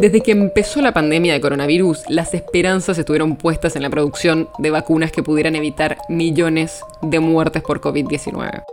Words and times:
Desde 0.00 0.22
que 0.22 0.32
empezó 0.32 0.82
la 0.82 0.92
pandemia 0.92 1.32
de 1.32 1.40
coronavirus, 1.40 2.02
las 2.08 2.34
esperanzas 2.34 2.98
estuvieron 2.98 3.36
puestas 3.36 3.76
en 3.76 3.82
la 3.82 3.90
producción 3.90 4.48
de 4.58 4.70
vacunas 4.70 5.12
que 5.12 5.22
pudieran 5.22 5.54
evitar 5.54 5.98
millones 6.08 6.82
de 7.00 7.20
muertes 7.20 7.62
por 7.62 7.80
COVID-19. 7.80 8.64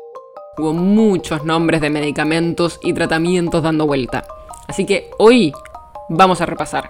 Hubo 0.58 0.74
muchos 0.74 1.46
nombres 1.46 1.80
de 1.80 1.92
medicamentos 1.92 2.80
y 2.82 2.94
tratamientos 2.94 3.62
dando 3.62 3.86
vuelta. 3.86 4.26
Así 4.68 4.86
que 4.86 5.12
hoy 5.20 5.54
vamos 6.10 6.42
a 6.42 6.48
repasar, 6.48 6.90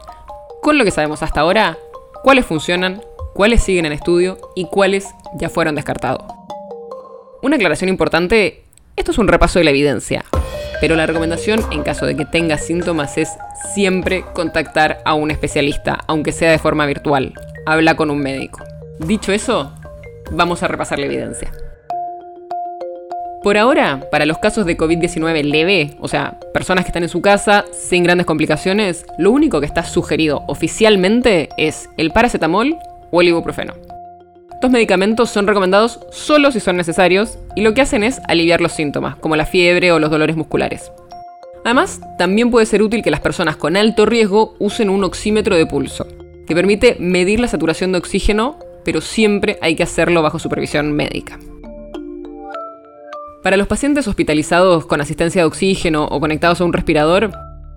con 0.62 0.77
lo 0.77 0.85
que 0.85 0.91
sabemos 0.91 1.21
hasta 1.23 1.41
ahora, 1.41 1.77
cuáles 2.23 2.45
funcionan, 2.45 3.02
cuáles 3.34 3.62
siguen 3.62 3.85
en 3.85 3.91
estudio 3.91 4.38
y 4.55 4.66
cuáles 4.66 5.07
ya 5.35 5.49
fueron 5.49 5.76
descartados. 5.76 6.23
Una 7.41 7.57
aclaración 7.57 7.90
importante, 7.90 8.63
esto 8.95 9.12
es 9.12 9.18
un 9.18 9.27
repaso 9.27 9.59
de 9.59 9.66
la 9.66 9.71
evidencia, 9.71 10.23
pero 10.81 10.95
la 10.95 11.05
recomendación 11.05 11.62
en 11.71 11.84
caso 11.84 12.08
de 12.08 12.17
que 12.17 12.26
tengas 12.26 12.66
síntomas 12.66 13.17
es 13.20 13.30
siempre 13.73 14.26
contactar 14.34 14.99
a 15.05 15.13
un 15.13 15.30
especialista, 15.30 15.99
aunque 16.07 16.31
sea 16.31 16.52
de 16.52 16.57
forma 16.57 16.88
virtual. 16.88 17.34
Habla 17.67 17.95
con 17.95 18.09
un 18.09 18.20
médico. 18.20 18.63
Dicho 18.99 19.32
eso, 19.32 19.71
vamos 20.32 20.63
a 20.63 20.68
repasar 20.68 20.98
la 20.98 21.05
evidencia. 21.05 21.52
Por 23.43 23.57
ahora, 23.57 24.07
para 24.12 24.26
los 24.26 24.40
casos 24.40 24.65
de 24.65 24.77
COVID-19 24.77 25.43
leve, 25.43 25.96
o 25.99 26.07
sea, 26.07 26.40
personas 26.54 26.84
que 26.84 26.90
están 26.90 27.04
en 27.04 27.09
su 27.09 27.21
casa 27.21 27.65
sin 27.71 28.04
grandes 28.04 28.26
complicaciones, 28.26 29.05
lo 29.18 29.32
único 29.32 29.59
que 29.59 29.65
está 29.68 29.84
sugerido 29.84 30.43
oficialmente 30.48 31.49
es 31.57 31.90
el 31.98 32.12
paracetamol 32.12 32.77
o 33.12 33.21
el 33.21 33.27
ibuprofeno. 33.27 33.74
Estos 34.62 34.73
medicamentos 34.73 35.31
son 35.31 35.48
recomendados 35.48 36.01
solo 36.12 36.51
si 36.51 36.59
son 36.59 36.77
necesarios 36.77 37.40
y 37.55 37.62
lo 37.62 37.73
que 37.73 37.81
hacen 37.81 38.04
es 38.04 38.21
aliviar 38.27 38.62
los 38.62 38.73
síntomas, 38.73 39.15
como 39.15 39.35
la 39.35 39.48
fiebre 39.48 39.91
o 39.91 39.98
los 39.98 40.12
dolores 40.12 40.35
musculares. 40.35 40.91
Además, 41.65 41.99
también 42.20 42.51
puede 42.51 42.68
ser 42.68 42.84
útil 42.84 43.01
que 43.01 43.09
las 43.09 43.21
personas 43.21 43.55
con 43.55 43.76
alto 43.76 44.05
riesgo 44.05 44.53
usen 44.59 44.91
un 44.91 45.03
oxímetro 45.03 45.55
de 45.55 45.65
pulso, 45.65 46.05
que 46.45 46.53
permite 46.53 46.95
medir 46.99 47.40
la 47.40 47.48
saturación 47.48 47.91
de 47.91 47.98
oxígeno, 47.98 48.59
pero 48.85 49.01
siempre 49.01 49.57
hay 49.63 49.73
que 49.73 49.81
hacerlo 49.81 50.21
bajo 50.21 50.37
supervisión 50.37 50.91
médica. 50.91 51.40
Para 53.41 53.57
los 53.57 53.65
pacientes 53.65 54.07
hospitalizados 54.07 54.85
con 54.85 55.01
asistencia 55.01 55.41
de 55.41 55.48
oxígeno 55.48 56.05
o 56.05 56.20
conectados 56.20 56.62
a 56.62 56.65
un 56.65 56.73
respirador, 56.73 57.31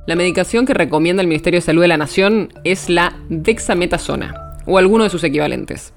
la 0.06 0.16
medicación 0.16 0.66
que 0.66 0.74
recomienda 0.74 1.22
el 1.22 1.28
Ministerio 1.28 1.60
de 1.60 1.64
Salud 1.64 1.80
de 1.80 1.88
la 1.88 1.96
Nación 1.96 2.50
es 2.62 2.91
la 2.91 3.16
dexametasona 3.30 4.34
o 4.66 4.76
alguno 4.76 5.04
de 5.04 5.08
sus 5.08 5.24
equivalentes. 5.24 5.94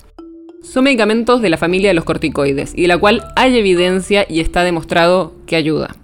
Son 0.62 0.84
medicamentos 0.84 1.42
de 1.42 1.50
la 1.50 1.58
familia 1.58 1.90
de 1.90 1.94
los 1.94 2.04
corticoides 2.04 2.74
y 2.76 2.84
de 2.84 2.88
la 2.88 2.98
cual 2.98 3.24
hay 3.36 3.58
evidencia 3.58 4.26
y 4.28 4.40
está 4.40 4.64
demostrado 4.64 5.34
que 5.46 5.56
ayuda. 5.56 5.96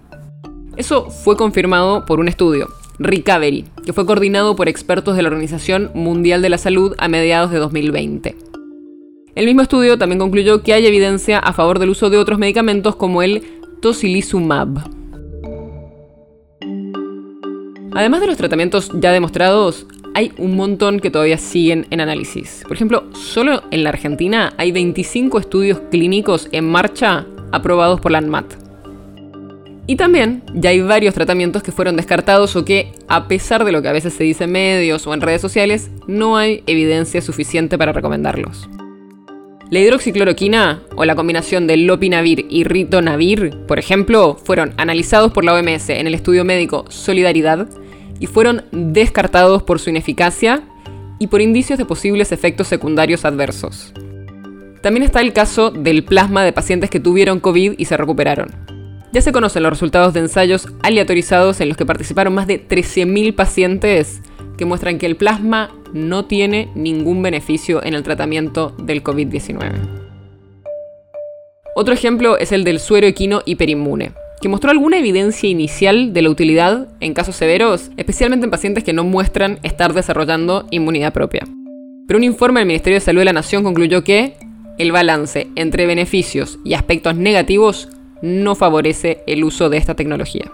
Eso 0.76 1.10
fue 1.10 1.36
confirmado 1.36 2.04
por 2.06 2.20
un 2.20 2.28
estudio, 2.28 2.68
Recovery, 2.98 3.64
que 3.84 3.92
fue 3.92 4.06
coordinado 4.06 4.56
por 4.56 4.68
expertos 4.68 5.16
de 5.16 5.22
la 5.22 5.28
Organización 5.28 5.90
Mundial 5.94 6.40
de 6.42 6.48
la 6.48 6.58
Salud 6.58 6.94
a 6.98 7.08
mediados 7.08 7.50
de 7.50 7.58
2020. 7.58 8.36
El 9.34 9.46
mismo 9.46 9.62
estudio 9.62 9.98
también 9.98 10.20
concluyó 10.20 10.62
que 10.62 10.72
hay 10.72 10.86
evidencia 10.86 11.38
a 11.38 11.52
favor 11.52 11.78
del 11.80 11.90
uso 11.90 12.08
de 12.08 12.18
otros 12.18 12.38
medicamentos 12.38 12.94
como 12.96 13.22
el 13.22 13.42
tocilizumab. 13.80 14.88
Además 17.92 18.20
de 18.20 18.26
los 18.26 18.36
tratamientos 18.36 18.90
ya 18.94 19.12
demostrados, 19.12 19.86
hay 20.14 20.32
un 20.38 20.56
montón 20.56 21.00
que 21.00 21.10
todavía 21.10 21.38
siguen 21.38 21.86
en 21.90 22.00
análisis. 22.00 22.62
Por 22.66 22.76
ejemplo, 22.76 23.04
solo 23.12 23.62
en 23.70 23.82
la 23.82 23.90
Argentina 23.90 24.54
hay 24.56 24.72
25 24.72 25.38
estudios 25.40 25.80
clínicos 25.90 26.48
en 26.52 26.70
marcha 26.70 27.26
aprobados 27.52 28.00
por 28.00 28.12
la 28.12 28.18
ANMAT. 28.18 28.54
Y 29.86 29.96
también 29.96 30.42
ya 30.54 30.70
hay 30.70 30.80
varios 30.80 31.14
tratamientos 31.14 31.62
que 31.62 31.72
fueron 31.72 31.96
descartados 31.96 32.56
o 32.56 32.64
que, 32.64 32.92
a 33.06 33.28
pesar 33.28 33.64
de 33.64 33.72
lo 33.72 33.82
que 33.82 33.88
a 33.88 33.92
veces 33.92 34.14
se 34.14 34.24
dice 34.24 34.44
en 34.44 34.52
medios 34.52 35.06
o 35.06 35.12
en 35.12 35.20
redes 35.20 35.42
sociales, 35.42 35.90
no 36.06 36.38
hay 36.38 36.62
evidencia 36.66 37.20
suficiente 37.20 37.76
para 37.76 37.92
recomendarlos. 37.92 38.68
La 39.70 39.80
hidroxicloroquina 39.80 40.82
o 40.94 41.04
la 41.04 41.16
combinación 41.16 41.66
de 41.66 41.76
lopinavir 41.76 42.46
y 42.48 42.64
ritonavir, 42.64 43.50
por 43.66 43.78
ejemplo, 43.78 44.36
fueron 44.42 44.72
analizados 44.76 45.32
por 45.32 45.44
la 45.44 45.54
OMS 45.54 45.90
en 45.90 46.06
el 46.06 46.14
estudio 46.14 46.44
médico 46.44 46.84
Solidaridad 46.88 47.68
y 48.20 48.26
fueron 48.26 48.64
descartados 48.72 49.62
por 49.62 49.78
su 49.78 49.90
ineficacia 49.90 50.62
y 51.18 51.26
por 51.26 51.40
indicios 51.40 51.78
de 51.78 51.84
posibles 51.84 52.32
efectos 52.32 52.68
secundarios 52.68 53.24
adversos. 53.24 53.92
También 54.82 55.02
está 55.02 55.20
el 55.20 55.32
caso 55.32 55.70
del 55.70 56.04
plasma 56.04 56.44
de 56.44 56.52
pacientes 56.52 56.90
que 56.90 57.00
tuvieron 57.00 57.40
COVID 57.40 57.74
y 57.78 57.84
se 57.86 57.96
recuperaron. 57.96 58.48
Ya 59.12 59.22
se 59.22 59.32
conocen 59.32 59.62
los 59.62 59.70
resultados 59.70 60.12
de 60.12 60.20
ensayos 60.20 60.68
aleatorizados 60.82 61.60
en 61.60 61.68
los 61.68 61.76
que 61.76 61.86
participaron 61.86 62.34
más 62.34 62.46
de 62.46 62.66
13.000 62.68 63.34
pacientes 63.34 64.20
que 64.58 64.64
muestran 64.64 64.98
que 64.98 65.06
el 65.06 65.16
plasma 65.16 65.70
no 65.92 66.26
tiene 66.26 66.70
ningún 66.74 67.22
beneficio 67.22 67.82
en 67.82 67.94
el 67.94 68.02
tratamiento 68.02 68.74
del 68.78 69.02
COVID-19. 69.02 69.72
Otro 71.76 71.94
ejemplo 71.94 72.38
es 72.38 72.52
el 72.52 72.64
del 72.64 72.78
suero 72.78 73.06
equino 73.06 73.42
hiperinmune, 73.46 74.12
que 74.40 74.48
mostró 74.48 74.70
alguna 74.70 74.98
evidencia 74.98 75.48
inicial 75.48 76.12
de 76.12 76.22
la 76.22 76.30
utilidad 76.30 76.88
en 77.00 77.14
casos 77.14 77.36
severos, 77.36 77.90
especialmente 77.96 78.44
en 78.44 78.50
pacientes 78.50 78.84
que 78.84 78.92
no 78.92 79.04
muestran 79.04 79.58
estar 79.62 79.94
desarrollando 79.94 80.66
inmunidad 80.70 81.12
propia. 81.12 81.46
Pero 82.06 82.18
un 82.18 82.24
informe 82.24 82.60
del 82.60 82.66
Ministerio 82.66 82.96
de 82.96 83.04
Salud 83.04 83.20
de 83.20 83.26
la 83.26 83.32
Nación 83.32 83.62
concluyó 83.62 84.04
que 84.04 84.34
el 84.78 84.92
balance 84.92 85.48
entre 85.54 85.86
beneficios 85.86 86.58
y 86.64 86.74
aspectos 86.74 87.16
negativos 87.16 87.88
no 88.22 88.54
favorece 88.54 89.22
el 89.26 89.44
uso 89.44 89.70
de 89.70 89.78
esta 89.78 89.94
tecnología. 89.94 90.50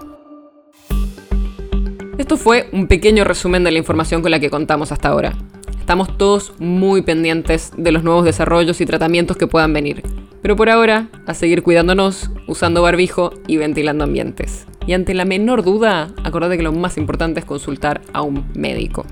Esto 2.18 2.36
fue 2.36 2.68
un 2.72 2.86
pequeño 2.86 3.24
resumen 3.24 3.64
de 3.64 3.70
la 3.70 3.78
información 3.78 4.22
con 4.22 4.30
la 4.30 4.40
que 4.40 4.50
contamos 4.50 4.92
hasta 4.92 5.08
ahora. 5.08 5.34
Estamos 5.78 6.18
todos 6.18 6.52
muy 6.58 7.02
pendientes 7.02 7.72
de 7.76 7.92
los 7.92 8.04
nuevos 8.04 8.24
desarrollos 8.24 8.80
y 8.80 8.86
tratamientos 8.86 9.36
que 9.36 9.46
puedan 9.46 9.72
venir. 9.72 10.02
Pero 10.42 10.56
por 10.56 10.70
ahora, 10.70 11.08
a 11.26 11.34
seguir 11.34 11.62
cuidándonos, 11.62 12.30
usando 12.48 12.82
barbijo 12.82 13.32
y 13.46 13.58
ventilando 13.58 14.04
ambientes. 14.04 14.66
Y 14.86 14.94
ante 14.94 15.14
la 15.14 15.24
menor 15.24 15.62
duda, 15.62 16.14
acordate 16.24 16.56
que 16.56 16.62
lo 16.62 16.72
más 16.72 16.96
importante 16.96 17.40
es 17.40 17.46
consultar 17.46 18.00
a 18.12 18.22
un 18.22 18.50
médico. 18.54 19.04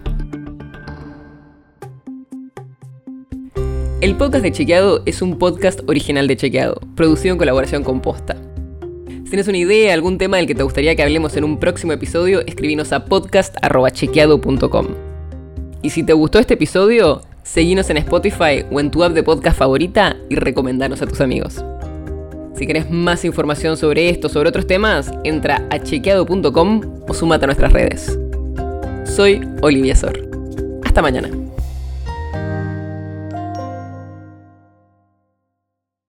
El 4.00 4.14
podcast 4.14 4.44
de 4.44 4.52
Chequeado 4.52 5.02
es 5.06 5.22
un 5.22 5.38
podcast 5.38 5.80
original 5.88 6.28
de 6.28 6.36
Chequeado, 6.36 6.80
producido 6.94 7.32
en 7.32 7.38
colaboración 7.38 7.82
con 7.82 8.00
Posta. 8.00 8.36
Si 9.08 9.30
tienes 9.30 9.48
una 9.48 9.58
idea, 9.58 9.92
algún 9.92 10.16
tema 10.16 10.36
del 10.38 10.46
que 10.46 10.54
te 10.54 10.62
gustaría 10.62 10.96
que 10.96 11.02
hablemos 11.02 11.36
en 11.36 11.44
un 11.44 11.58
próximo 11.58 11.92
episodio, 11.92 12.40
escribinos 12.46 12.92
a 12.92 13.04
podcast.chequeado.com. 13.04 14.86
Y 15.82 15.90
si 15.90 16.02
te 16.02 16.12
gustó 16.12 16.38
este 16.38 16.54
episodio, 16.54 17.20
seguinos 17.48 17.88
en 17.90 17.96
Spotify 17.96 18.64
o 18.70 18.78
en 18.78 18.90
tu 18.90 19.02
app 19.02 19.14
de 19.14 19.22
podcast 19.22 19.58
favorita 19.58 20.16
y 20.28 20.36
recomendanos 20.36 21.00
a 21.02 21.06
tus 21.06 21.20
amigos. 21.20 21.64
Si 22.54 22.66
querés 22.66 22.90
más 22.90 23.24
información 23.24 23.76
sobre 23.76 24.10
esto 24.10 24.26
o 24.26 24.30
sobre 24.30 24.48
otros 24.48 24.66
temas, 24.66 25.10
entra 25.24 25.66
a 25.70 25.78
chequeado.com 25.78 26.80
o 27.08 27.14
sumate 27.14 27.44
a 27.44 27.46
nuestras 27.46 27.72
redes. 27.72 28.18
Soy 29.04 29.40
Olivia 29.62 29.96
Sor. 29.96 30.28
Hasta 30.84 31.00
mañana. 31.00 31.47